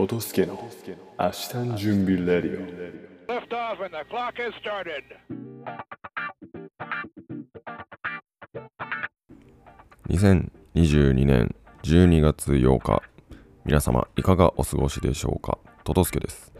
[0.00, 0.58] トトスケの
[1.18, 2.66] 明日の準備レディオ。
[3.30, 5.04] Lift off and the clock has started.
[10.08, 13.02] 2022年12月8日。
[13.66, 15.58] 皆様いかがお過ごしでしょうか？
[15.84, 16.54] トトスケです。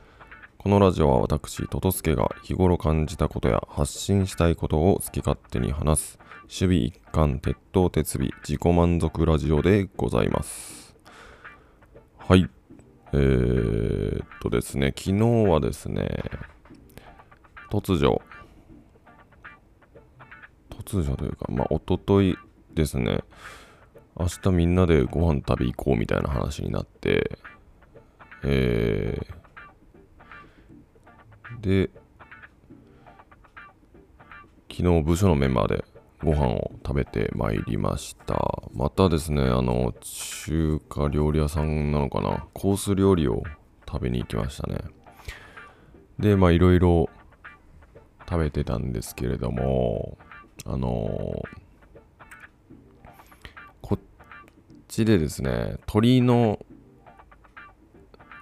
[0.59, 6.18] このラジオは私トトスケが日頃感じたことや発信したいことを好き勝手に話す。
[6.43, 10.95] 守備一貫鉄頭鉄尾自己満足ラジオでございます。
[12.18, 12.51] はい
[13.12, 16.23] えー、っとですね昨日はですね
[17.70, 18.20] 突如
[20.70, 22.37] 突如というかまあ一昨日
[22.74, 23.20] ですね
[24.18, 27.38] 明日みんなでご飯食べ行こうみたいな話になって
[28.42, 31.90] えー、で
[34.70, 35.84] 昨日部署のメンバーで
[36.23, 38.63] ご飯を食べてまいりました。
[38.74, 42.46] またですねあの中華料理屋さんなのかな？
[42.52, 43.43] コース料理を
[43.90, 44.79] 食べに行きましたね。
[46.18, 47.09] でまあいろいろ
[48.29, 50.18] 食べてたんですけれども
[50.66, 51.43] あの
[53.80, 53.98] こっ
[54.87, 56.59] ちでですね鶏の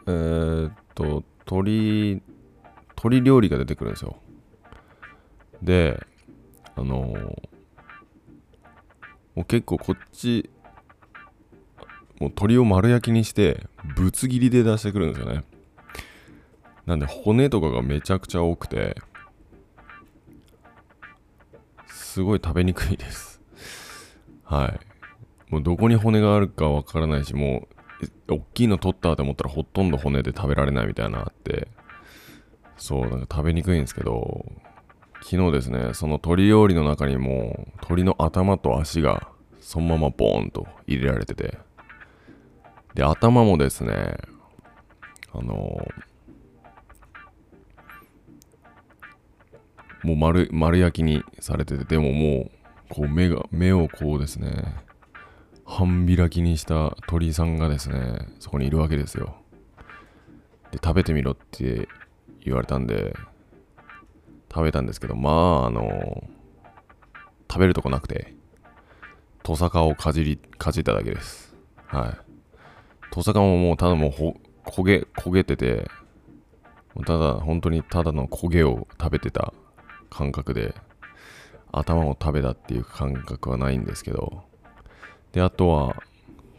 [0.07, 2.23] えー、っと鶏
[2.89, 4.17] 鶏料理が出てくるんですよ。
[5.63, 6.05] で
[6.75, 7.15] あの
[9.39, 10.51] もう結構こっち
[12.19, 15.45] もう鶏を丸焼きにしてぶつ切りで出してくるんですよね。
[16.87, 18.97] なんで骨とかがめちゃくちゃ多くて
[21.87, 23.41] すごい食べにくいです。
[24.43, 25.53] はい。
[25.53, 27.69] もうどこに骨があるかわからないしも
[28.29, 31.69] う大きいの取ったと思ったらほとんど骨で食べられないみたいなあって
[32.77, 34.45] そうなんか食べにくいんですけど
[35.23, 39.29] 昨日ですねその鶏料理の中にも鶏の頭と足が
[39.61, 41.59] そのままボーンと入れられてて。
[42.99, 44.17] で頭もですね
[45.33, 45.87] あの
[50.03, 52.51] もう丸丸焼きにされててでももう
[52.89, 54.65] こう目が目をこうですね
[55.65, 59.37] 半開きにした鳥さんがですねそこにいるわけですよ。
[60.73, 61.89] で食べてみろって
[62.45, 63.15] 言われたんで
[64.53, 66.25] 食べたんですけどまああの
[67.51, 68.35] 食べるとこなくて
[69.43, 71.57] トサカをかじりかじっただけです。
[71.87, 72.19] はい。
[73.11, 74.37] トサカももうただもうほ
[74.67, 75.89] 焦げ焦げてて
[77.07, 79.55] ただ本当にただの焦げを食べてた
[80.11, 80.75] 感覚で
[81.73, 84.45] 頭を食べたっていう感覚はないんですけど。
[85.33, 86.03] であとは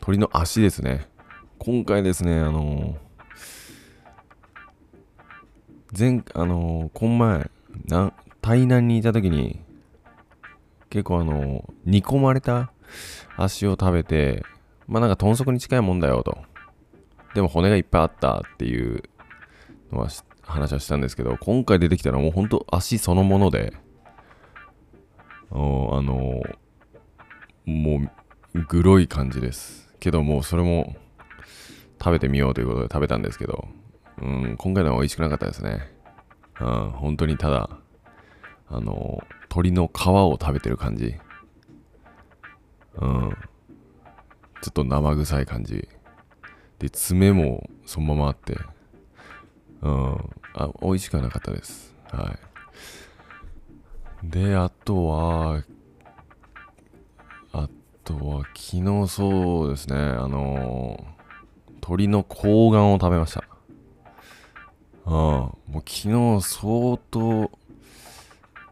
[0.01, 1.07] 鳥の足ですね。
[1.59, 2.97] 今回ですねあの
[5.97, 7.51] 前あのこの前
[7.85, 9.62] な台南にいた時に
[10.90, 12.72] 結構あの煮込まれた
[13.38, 14.44] 足を食べて
[14.88, 16.38] まあなんか豚足に近いもんだよと。
[17.35, 19.03] でも骨がいっぱいあったっていう
[19.91, 20.09] のは
[20.41, 23.74] 話はしたんですけど今回出てきたのはもうほんと足そのもので
[25.51, 26.41] あの
[27.66, 28.01] も
[28.56, 29.94] うグロい感じです。
[30.00, 30.96] けどもうそれも
[32.01, 33.68] 食べてみようということで食べたんですけど
[34.22, 35.99] うん今回のは美味しくなかったですね。
[36.62, 37.70] うん本当にただ
[38.68, 41.16] あの鳥の皮を食べてる感じ。
[42.96, 43.30] うん。
[44.62, 45.88] ちょっと生臭い感じ。
[46.80, 48.58] で爪もそのままあって。
[49.81, 50.16] うん。
[50.53, 51.96] あ美味しくはなかったです。
[52.12, 52.31] は
[54.24, 54.30] い。
[54.30, 55.64] であとは
[57.53, 57.69] あ
[58.03, 61.06] とは昨日そうですねあの
[61.80, 63.49] 鳥の睾丸を食べました。
[65.09, 65.14] うん。
[65.14, 67.52] もう昨日相当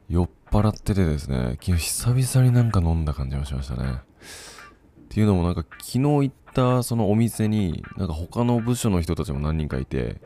[0.08, 3.92] 酔っ払っててですね昨日久々になんか飲んだ感じがしましたね。
[3.92, 10.22] っていうのもなんか昨日行ったそのお店になんか他の部署の人たちも何人かいて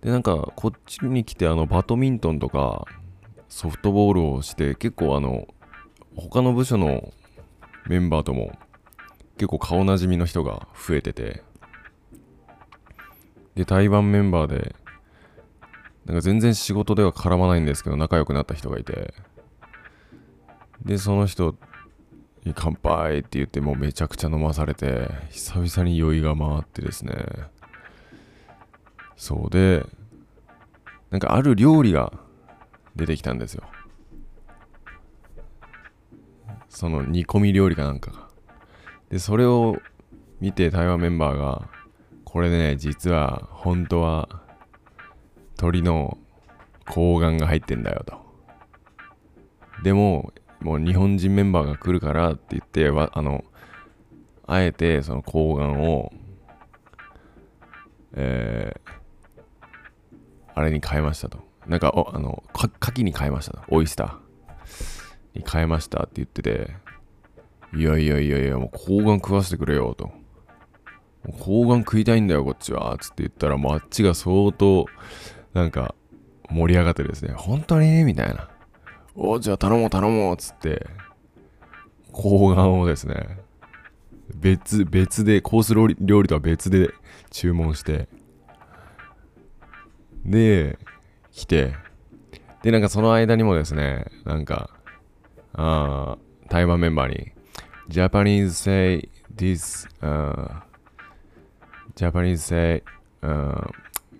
[0.00, 2.86] でなんかこっちに来てあのバドミントンとか
[3.48, 5.46] ソフトボールをして結構あの
[6.16, 7.12] 他の部署の
[7.86, 8.52] メンバーとも
[9.36, 11.42] 結構顔なじみの人が増えてて
[13.54, 14.74] で台湾メンバーで
[16.06, 19.14] なんか全然仕事では絡まないんですけど仲良くなった人がいて。
[20.84, 21.54] でその人
[22.44, 27.14] に乾杯って言ってもうめちゃくちゃ飲まされて久々に酔いが回ってですね。
[29.16, 29.86] そうで
[31.10, 32.12] なんかある料理が
[32.96, 33.62] 出てきたんですよ。
[36.68, 38.28] その煮込み料理かなんかが。
[39.10, 39.76] でそれを
[40.40, 41.68] 見て台湾メンバーが
[42.24, 44.28] これね実は本当は
[45.62, 46.18] 鳥の
[46.86, 48.20] 睾丸が入ってんだよと
[49.84, 53.44] でももう日本人メンバーが来るからって言ってあの
[54.46, 56.12] あえてその睾丸を
[58.14, 59.70] えー、
[60.54, 61.38] あれに変えましたと。
[61.66, 63.62] なんか、おあの、か牡蠣に変えましたと。
[63.68, 66.72] オイスターに変えましたって言ってて、
[67.74, 70.12] いやいやいやいや、もう睾丸食わせてくれよと。
[71.26, 72.94] 睾丸食いたいんだよ、こっちは。
[73.00, 74.86] つって言ったら、もうあっちが相当、
[75.54, 75.94] なんか、
[76.50, 78.04] 盛り上がってですね、本当に？
[78.04, 78.48] みたいな。
[79.14, 80.86] おじゃあ頼もう頼もうつって、
[82.12, 83.38] 睾丸をですね、
[84.34, 86.90] 別、別で、コース料理とは別で
[87.30, 88.08] 注文して、
[90.24, 90.78] で、
[91.30, 91.74] 来て、
[92.62, 94.70] で、なんかその間にもですね、なんか、
[95.54, 96.16] あ
[96.48, 97.32] 台湾メンバーに、
[97.88, 100.62] Japanese say this, uh,
[101.96, 102.82] Japanese say,
[103.22, 103.70] uh,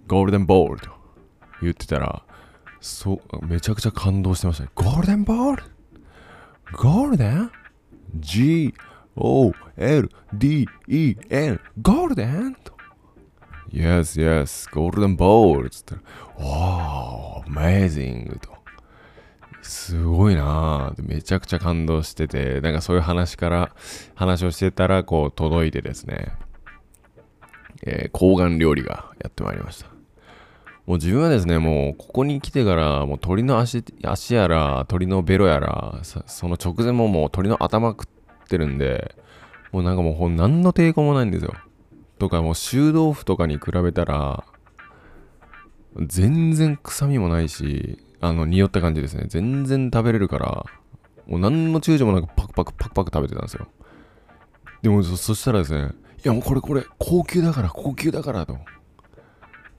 [0.07, 1.02] golden ball と。
[1.63, 2.23] 言ってたら、
[2.81, 4.71] そう、めちゃくちゃ感動してましたね。
[4.75, 5.63] ゴールデンボール
[6.73, 7.51] ゴールデン
[8.19, 8.75] ?G,
[9.17, 12.73] O, L, D, E, N ゴールデンと
[13.73, 16.03] Yes, yes, ゴールデンボールつったら、
[16.39, 18.53] Wow, amazing と。
[19.63, 21.09] すごいなぁ。
[21.09, 23.75] めちゃくちゃ感動してて、なんかそういう話から、
[24.15, 26.33] 話をしてたら、こう届いてですね、
[27.85, 29.92] えー、睾丸料理がやってまいりました。
[30.87, 38.07] もう自分はですね、もうここに来てから、もう鳥の足足やら、鳥のベロやら、その直前ももう鳥の頭食っ
[38.49, 39.15] てるんで、
[39.71, 41.55] もうなんかもう何の抵抗もないんですよ。
[42.19, 44.45] とかもう臭豆腐とかに比べたら、
[46.07, 49.27] 全然臭みもないし、あの、匂った感じですね。
[49.29, 50.67] 全然食べれるから、
[51.27, 53.69] もう何の躊躇もなくパクパクパクパク食べてたんですよ。
[54.83, 55.93] でもそ、そしたらですね、
[56.25, 58.59] いやもうこれこれ、高級だから、高級だからと。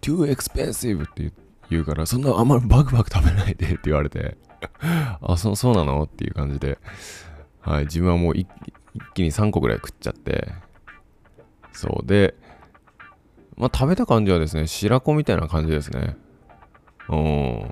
[0.04, 1.32] Too expensive って
[1.70, 4.38] 言うから、そんなあんまりバクバク食べないで って言われて、
[5.22, 6.04] あ、そそうなの？
[6.04, 6.78] っていう感じで、
[7.62, 8.48] はい、自分はもう一
[8.94, 10.54] 一気に3個ぐらい食っちゃって、
[11.72, 12.36] そうで、
[13.56, 16.18] まあ食べた感じはですね、白子みたいな感じですね。
[17.10, 17.72] うん。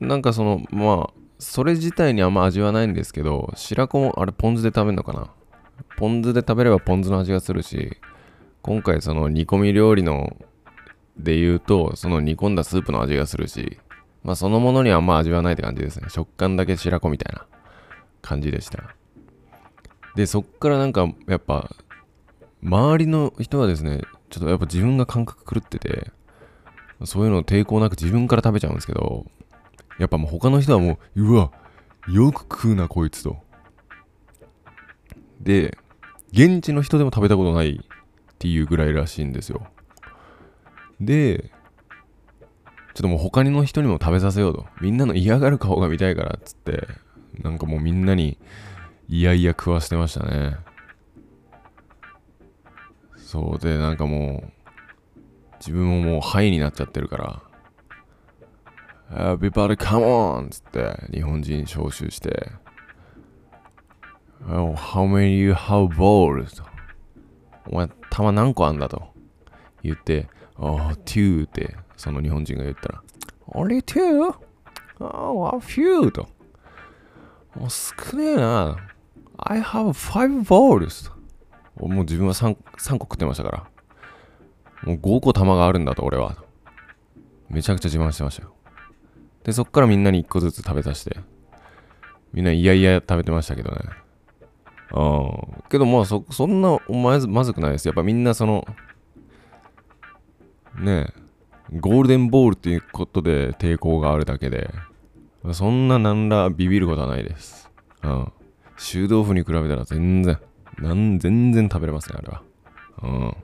[0.00, 5.30] なんかその、まあ、それ自体にあんま味はないんですけど、白子もあれポン酢で食べるのかな？
[5.96, 7.96] ポン酢で食べればポン酢の味がするし、
[8.66, 10.36] 今回その煮込み料理の
[11.16, 13.78] で言うと、その煮込んだスープの味がするし、
[14.24, 16.08] まあそのものにはあんま味はないって感じですね。
[16.08, 17.46] 食感だけ白子みたいな
[18.22, 18.82] 感じでした。
[20.16, 21.70] で、そっからなんかやっぱ、
[22.60, 26.10] 周りの人はですね、ちょっとやっぱ自分が感覚狂ってて、
[27.04, 29.26] そういうの抵抗なく自分から食べちゃうんですけど、
[30.00, 31.52] やっぱもう他の人はもう、うわ、
[32.08, 33.36] よく食うなこいつと。
[35.40, 35.78] で、
[36.32, 37.80] 現地の人でも食べたことない
[38.36, 39.66] っていうぐらいらしいんですよ。
[41.00, 41.50] で、
[42.94, 44.66] ちょっともう他の人にも食べさせようと。
[44.80, 46.86] みんなの嫌がる顔が見たいからっつって、
[47.42, 48.38] なんかもうみんなに
[49.08, 50.56] いやいや食わしてましたね。
[53.16, 54.52] そうで、なんかもう、
[55.58, 57.42] 自分ももうハイになっちゃってるから、
[59.10, 60.48] Everybody come on!
[60.50, 62.52] つって日本人招集して、
[64.48, 66.62] oh, How many you have balls?
[67.68, 69.08] お前、玉何個あんだと
[69.82, 70.26] 言って、
[70.58, 73.02] Oh, two ってその日本人が言ったら、
[73.48, 74.34] Only two?
[75.00, 76.26] Oh, a few と。
[77.54, 78.78] もう少ねえな。
[79.36, 81.10] I have five balls。
[81.78, 83.66] もう自分は 3, 3個食ってましたから。
[84.84, 86.36] もう5個玉があるんだと、俺は。
[87.50, 88.54] めちゃくちゃ自慢してましたよ。
[89.44, 91.20] で、そっからみんなに1個ずつ食べさせて。
[92.32, 94.05] みんないやいや食べてましたけどね。
[94.92, 95.22] あ
[95.62, 95.68] あ。
[95.68, 97.88] けどまあそ、そんなまずまずくないです。
[97.88, 98.66] やっぱみんなその、
[100.78, 101.12] ね
[101.72, 104.70] え、ゴールデンボールっていうことで抵抗があるだけで、
[105.52, 107.70] そんななんらビビることはないです。
[108.02, 108.32] うん。
[108.76, 110.38] 臭豆腐に比べたら全然、
[110.78, 112.42] なん全然食べれますね、あれは。
[113.02, 113.36] うん。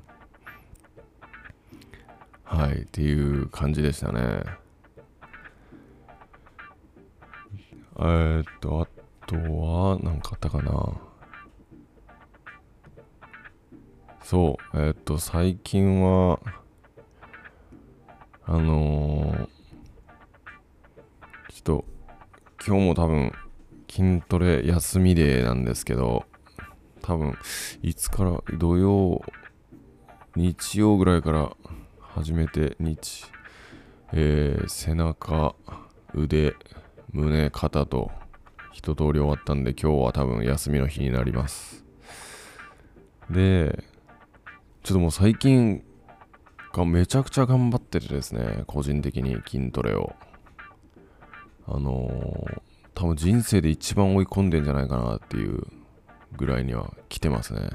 [2.44, 4.44] はい、っていう感じでしたね。
[7.98, 10.92] えー、っと、あとは、なんかあったかな。
[14.24, 16.38] そう、え、っと、最近は、
[18.44, 19.46] あのー、
[21.48, 21.84] ちょっと、
[22.64, 23.32] 今日も多分、
[23.90, 26.24] 筋トレ休みデーなんですけど、
[27.02, 27.36] 多分、
[27.82, 29.22] いつから、土曜、
[30.36, 31.56] 日曜ぐらいから
[32.00, 33.26] 始めて、日、
[34.12, 35.56] えー、背中、
[36.14, 36.54] 腕、
[37.12, 38.12] 胸、肩と、
[38.72, 41.84] 一通り終わったんで、今日は多分休みの日になります。
[43.28, 43.82] で、
[44.82, 45.84] ちょっともう最近
[46.72, 50.14] がめちゃくちゃ頑張っててですね、個人的に筋トレを。
[51.68, 52.60] あのー、
[52.94, 55.64] 多分人生で一番追い込んでんじゃないかなっていう
[56.36, 57.70] ぐらいには来てますね。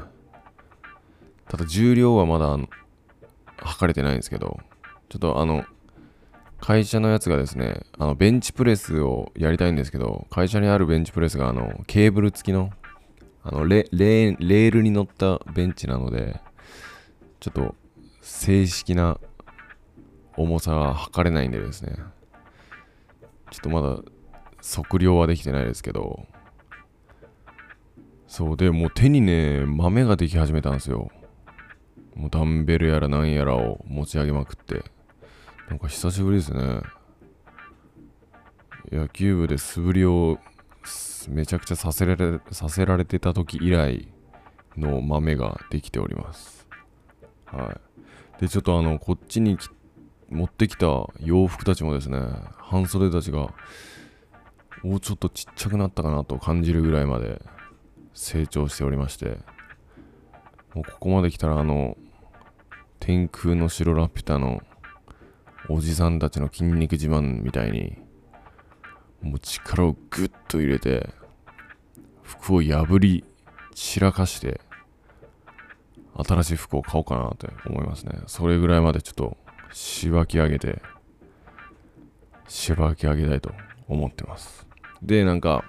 [1.48, 2.58] ただ重量はまだ
[3.58, 4.60] 測れてないんですけど、
[5.08, 5.64] ちょっとあの、
[6.60, 12.72] 会社のやつがですね、あのベンチプレスをやりたいんですけど、会社にあるベンチプレスがあのケーブル付きの
[13.44, 16.42] あのレレールに乗ったベンチなので、
[17.39, 17.75] ちょっと
[18.22, 19.20] 正式な
[20.36, 21.96] 重さは測れないんでですね、
[23.51, 24.00] ちょっとまだ
[24.62, 26.25] 測量はできてないですけど、
[28.27, 31.10] そうでもう手にね、豆ができ始めたんですよ。
[32.15, 34.84] もうダンベルやらなんやらを持ち上げまくって。
[35.70, 36.82] なんか久しぶりですね。
[38.91, 40.39] 野球部で素振りを
[41.29, 44.08] めちゃくちゃさせられさせられてた時以来
[44.77, 46.67] の豆ができております。
[47.51, 47.72] は
[48.38, 48.42] い。
[48.42, 49.58] で、ちょっとあの、こっちに
[50.30, 50.88] 持ってきた
[51.20, 52.20] 洋服たちもですね、
[52.58, 53.54] 半袖たちが、
[54.84, 57.42] もうちょっとちっちゃくなったかなと感じるぐらいまで
[58.13, 59.39] 成長しておりまして、
[60.74, 61.98] もうここまで来たらあの、
[63.00, 64.62] 天空の城ラピュタの
[65.70, 67.98] おじさんたちの筋肉自慢みたいに、
[69.22, 71.10] もう力をグッと入れて、
[72.22, 73.24] 服を破り
[73.74, 74.62] 散らかして、
[76.24, 78.20] 新しい服を買おうかなって思いますね。
[78.28, 79.38] それぐらいまでちょっと
[79.72, 80.82] しばき上げて、
[82.48, 83.52] しばき上げたいと
[83.88, 84.68] 思ってます。
[85.02, 85.64] で、なんか、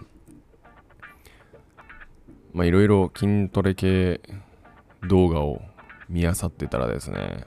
[2.54, 4.20] まあいろいろ筋トレ系
[5.06, 5.60] 動画を
[6.08, 7.44] 見漁ってたらですね、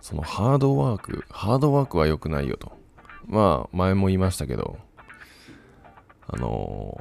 [0.00, 2.72] そのハードワーク、ハードワークは良くないよと。
[3.26, 4.78] まあ前も言いましたけど、
[6.26, 6.98] あの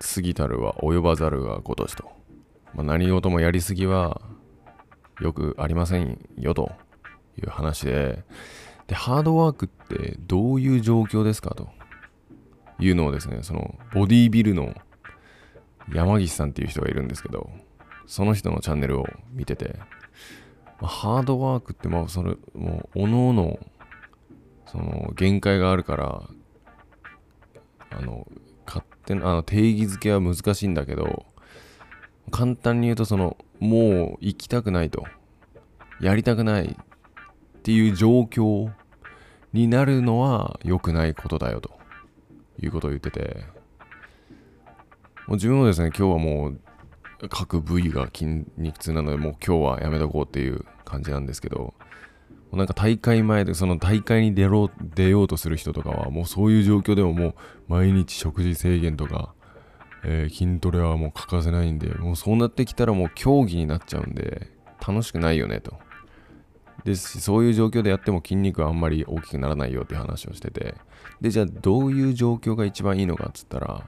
[0.00, 2.19] ー、過ぎたるは及ばざるが如しと。
[2.74, 4.20] まあ、何事もやりすぎは
[5.20, 6.72] よくありませんよと
[7.38, 8.24] いう話で、
[8.86, 11.68] で、ハードワークってどういう状況ですかと
[12.78, 14.74] いうのをですね、そのボディービルの
[15.92, 17.50] 山岸さんっていう人がいるんですけど、
[18.06, 19.76] その人のチャンネルを見てて、
[20.80, 23.58] まあ、ハードワークってまあそれもうおのおの
[24.66, 26.22] その限界があるから
[27.90, 28.26] あの
[28.66, 31.26] 勝手なあの定義づけは難しいんだけど
[32.30, 35.04] 簡単に言うとそのもう行きたくないと。
[36.00, 38.70] やりたくないっていう状況
[39.52, 41.78] になるのは良くないことだよと。
[42.62, 43.44] いうことを言ってて。
[45.26, 46.60] もう自分もですね今日はもう
[47.28, 51.74] 各部位が筋肉痛なのでもう今日はやめとこうっていう感じなんですけど。
[52.52, 57.34] なんか大会前でその大会に出ろ出ようとする人とかはもうそういう状況でももう
[57.68, 59.34] 毎日食事制限とか、
[60.04, 64.48] えー筋トレはもう欠かせないんでもうそうなってきたらもう競技になっちゃうんで
[64.86, 65.74] 楽しくないよねと。
[66.84, 70.74] ですしそういう状況でやっても筋肉はあんまり大きくならないよって話をしてて。
[71.20, 73.84] でじゃあどういう状況が一番いいのかっつったら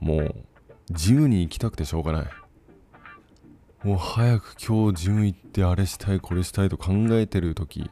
[0.00, 0.34] もう
[0.90, 2.26] ジムに行きたくてしょうがない。
[3.84, 7.90] もう早く今日ジム行ってあれしたいこれしたいと考えてる時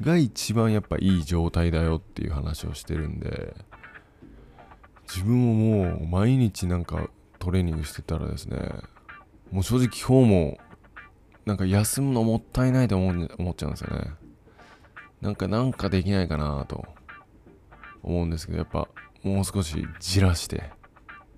[0.00, 3.54] が一番やっぱいい状態だよっていう話をしてるんで。
[5.14, 8.58] 自分ももう毎日なんかトレーニングしてたらですね
[9.50, 10.58] もう正直今日も
[11.44, 14.12] なんか休むのもったいないと思う思っちゃうんですよね。
[15.20, 16.86] なんかなんかできないかなと
[18.02, 18.88] 思うんですけどやっぱ
[19.22, 20.70] もう少しじらして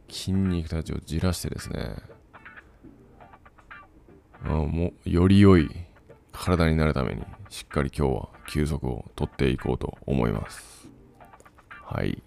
[0.09, 1.97] 筋肉たちをじらしてですね
[4.45, 5.69] あもうより良い
[6.33, 10.89] 体になるためにしっかり今日は休息をとっていこうと思います。
[11.83, 12.23] はい。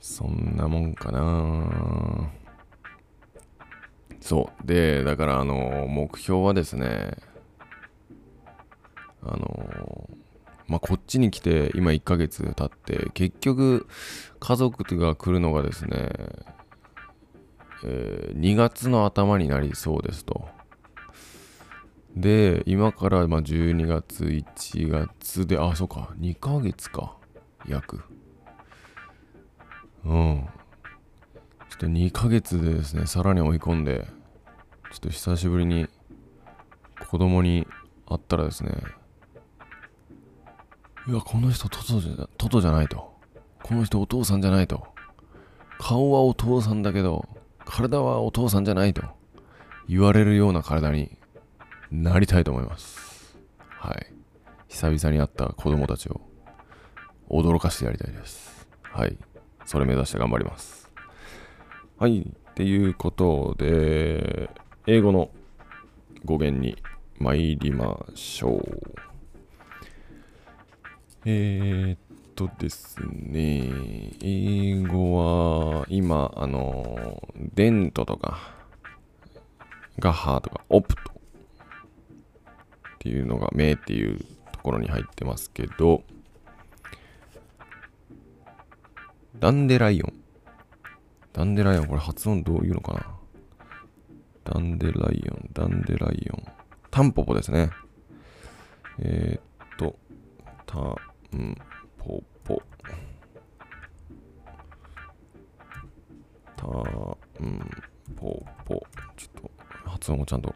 [0.00, 2.30] そんなもんかな
[4.20, 7.16] そうでだからあの目標はですね
[9.22, 10.10] あの
[10.66, 13.86] まあこっちに来て今1ヶ月経って結局
[14.38, 16.10] 家族が来るのがですね
[17.84, 20.48] えー2月の頭になりそうですと。
[22.16, 27.16] で、今からま12月、1月で、あ、そうか、2ヶ月か、
[27.68, 28.02] 約。
[30.04, 30.48] うん。
[31.68, 34.06] ちょっと2ヶ月でですね、さらに追い込んで、
[34.90, 35.88] ちょっと久しぶりに
[37.08, 37.66] 子供に
[38.06, 38.72] 会ったらですね、
[41.08, 43.10] いや、この人トトじゃトトじゃないと。
[43.62, 44.86] この人お父さんじゃないと。
[45.78, 47.26] 顔はお父さんだけど、
[47.64, 49.02] 体はお父さんじゃないと
[49.88, 51.16] 言われるような体に
[51.90, 53.36] なりたいと思います。
[53.68, 54.12] はい。
[54.68, 56.20] 久々に会った子供たちを
[57.28, 58.68] 驚かしてやりたいです。
[58.82, 59.16] はい。
[59.70, 60.90] それ目指して頑張ります。
[61.96, 62.22] はい。
[62.22, 64.50] っていうことで、
[64.88, 65.30] 英語の
[66.24, 66.76] 語源に
[67.20, 68.92] 参りましょう。
[71.24, 71.98] えー、っ
[72.34, 73.70] とですね、
[74.20, 77.22] 英語は今、あの、
[77.54, 78.38] デントとか、
[80.00, 81.14] ガハとか、オプトっ
[82.98, 84.18] ていうのが名っていう
[84.50, 86.02] ところに入ってますけど、
[89.38, 90.12] ダンデライオン。
[91.32, 93.06] ダンデライオン、これ発音どういうのかな？
[94.44, 96.42] ダンデライオン、ダンデライオン。
[96.90, 97.70] タンポポですね。
[98.98, 99.96] えー、っと、
[100.66, 100.78] タ
[101.36, 101.56] ン
[101.96, 102.60] ポポ。
[106.56, 107.16] タン
[108.16, 108.82] ポポ。
[109.16, 109.50] ちょっと
[109.88, 110.52] 発音もちゃんと。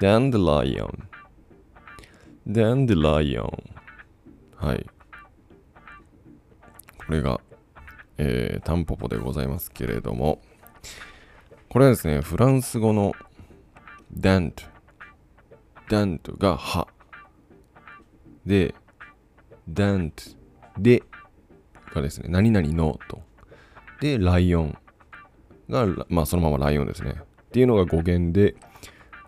[0.00, 1.08] ダンデライオン。
[2.48, 3.64] ダンデライオン。
[4.56, 4.86] はい。
[7.06, 7.40] これが、
[8.18, 10.40] えー、タンポポでございますけれども、
[11.68, 13.12] これはですね、フランス語の
[14.12, 14.64] ダント、
[15.88, 16.88] ダントが歯。
[18.44, 18.74] で、
[19.68, 20.22] ダント
[20.78, 21.02] で
[21.94, 23.22] がですね、何々のと。
[24.00, 24.78] で、ライオン
[25.68, 27.14] が、まあそのままライオンですね。
[27.14, 28.54] っていうのが語源で、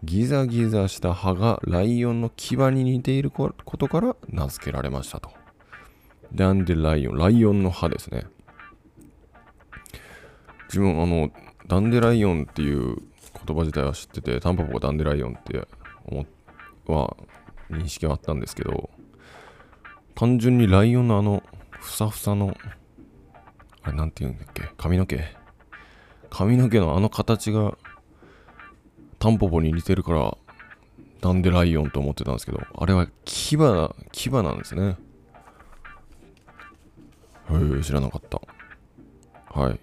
[0.04, 5.38] ギザギザした歯がライオンの牙に似ていることから名付けられましたと。
[6.35, 8.26] ダンデライオン、ライオンの歯ですね。
[10.68, 11.30] 自分、あの、
[11.66, 12.97] ダンデライオンっていう
[13.47, 15.66] 言葉自体は知ってて、タンポポがダンデライオンって
[16.04, 16.26] 思
[16.87, 17.16] は
[17.70, 18.90] 認識はあったんですけど、
[20.14, 22.56] 単純にライオンのあの、ふさふさの、
[23.82, 24.70] あれなんて言うんだっけ？
[24.76, 25.23] 髪の毛？
[26.30, 27.78] 髪の毛のあの形が
[29.18, 30.37] タンポポに似てるから、
[31.20, 33.56] ダンデライオンと思ってたんですけど、あれは牙、
[34.12, 34.97] 牙なんですね。
[37.50, 38.40] へえ、知らなかった。
[39.61, 39.81] はい。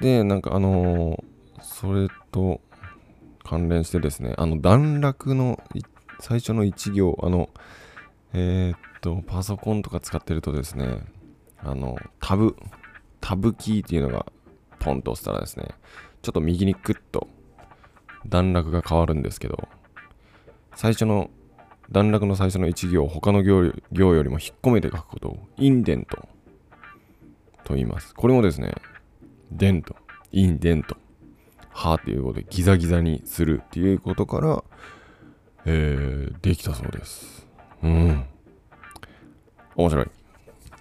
[0.00, 2.60] で、なんかあのーそれと
[3.44, 5.62] 関連してですね、あの段落の
[6.20, 7.50] 最初の一行、あの、
[8.32, 11.04] えーっと、パソコンとか使ってるとですね、
[11.58, 12.56] あの、タブ、
[13.20, 14.26] タブキーっていうのが
[14.78, 15.68] ポンと押したらですね、
[16.22, 17.28] ちょっと右にクッと
[18.26, 19.68] 段落が変わるんですけど、
[20.74, 21.30] 最初の
[21.90, 26.28] 段落の最初の一行を他の行行よりも引っ込めて書くことをインデント
[27.64, 28.14] と言います。
[28.14, 28.74] これもですね、
[29.50, 29.96] デント、
[30.30, 30.96] インデント、
[31.70, 34.64] ハーっていうことでギザギザにするっていうことから、
[35.64, 37.46] えー、できたそうです。
[37.82, 38.24] うん。
[39.76, 40.06] 面白い。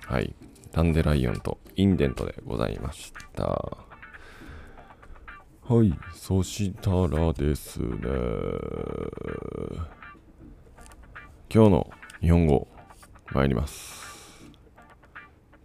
[0.05, 0.35] はい。
[0.71, 3.43] ダンデライオンとインデントでございました。
[3.43, 3.85] は
[5.83, 5.93] い。
[6.13, 7.97] そしたらですね。
[11.53, 11.89] 今日の
[12.21, 12.65] 日本語
[13.33, 14.39] 参ります。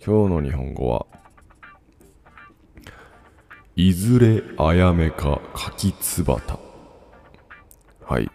[0.04, 1.06] 今日の日本語は、
[3.76, 6.58] いずれあやめか柿つばた。
[8.04, 8.28] はい。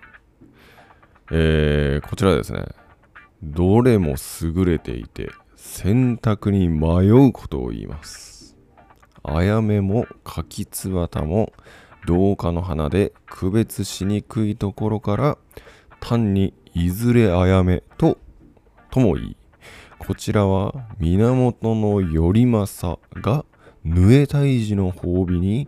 [1.29, 2.63] えー、こちらですね。
[3.43, 8.55] どれも優れていて、選択に迷うことを言います。
[9.23, 11.51] あやめも柿つばたも、
[12.07, 15.37] 同化の花で区別しにくいところから、
[15.99, 18.17] 単にいずれあやめと、
[18.91, 19.38] とも言い、
[19.99, 23.45] こちらは源頼政が
[23.84, 25.67] ヌエ大治の褒美に、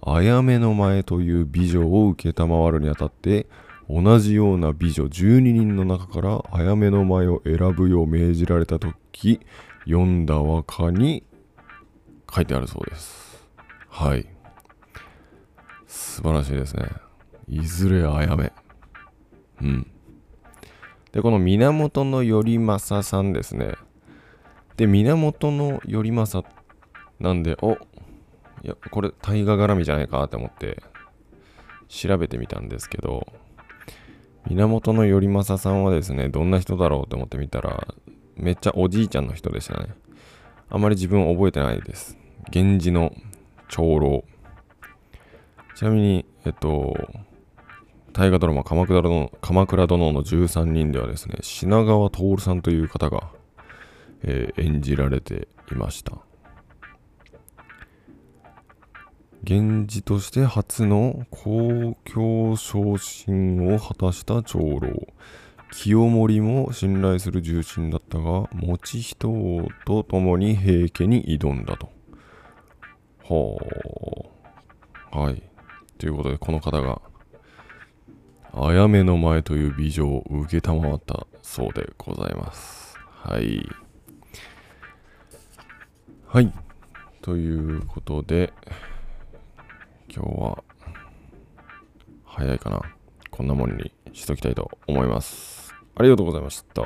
[0.00, 3.46] あやめの前という美女を受けたまわるにあたって、
[3.90, 9.40] 同じような美女12人の中からあやめの前を選ぶよう命じられたとき、
[9.84, 11.24] 読んだ和歌に
[12.32, 13.46] 書いてあるそうです。
[13.88, 14.28] はい。
[15.86, 16.88] 素晴らしいですね。
[17.48, 18.52] いずれあやめ。
[19.62, 19.90] うん。
[21.12, 23.74] で、この源頼政さんですね。
[24.76, 25.32] で、源
[25.86, 26.48] 頼政
[27.20, 27.76] なんで、おい
[28.62, 30.82] や、これ大河絡みじゃないかって思って
[31.88, 33.26] 調べてみたんですけど、
[34.46, 37.86] 源頼政さんはですね、どんな人だろうって思ってみたら、
[38.36, 39.88] めっちゃおじいちゃんの人でしたね。
[40.70, 42.16] あまり自分覚えてないです。
[42.52, 43.12] 源氏の
[43.68, 44.24] 長老。
[45.74, 46.94] ちなみに、えっと、
[48.12, 53.30] 大河ドラマ鎌倉殿鎌倉殿の13人ではですね、品川徹さんという方が、
[54.22, 56.18] えー演じられていました。
[59.44, 64.88] 源氏として初の公共昇進を果たした長老。
[65.70, 71.90] 清盛も信頼する重臣だったが、以仁王と共に平家に挑んだと。
[73.28, 73.58] は
[75.12, 75.18] あ。
[75.18, 75.42] はい。
[75.98, 77.02] ということで、この方が、
[78.60, 82.98] あやめの前という美女を受けたまわったそうでございます。
[83.06, 83.68] はい。
[86.26, 86.52] はい。
[87.22, 88.52] ということで、
[90.12, 90.64] 今日は、
[92.24, 92.82] 早いかな。
[93.30, 95.72] こんなもんにしときたいと思います。
[95.94, 96.82] ありがとうございました。